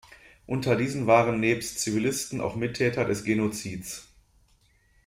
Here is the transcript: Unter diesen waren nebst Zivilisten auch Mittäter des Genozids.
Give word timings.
Unter 0.47 0.77
diesen 0.77 1.05
waren 1.05 1.39
nebst 1.39 1.79
Zivilisten 1.79 2.41
auch 2.41 2.55
Mittäter 2.55 3.05
des 3.05 3.23
Genozids. 3.23 4.07